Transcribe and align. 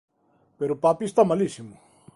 Pero 0.59 0.79
papi 0.83 1.03
está 1.07 1.23
malísimo! 1.31 1.73